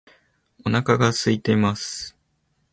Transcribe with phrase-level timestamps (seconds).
[0.65, 2.17] お腹が空いています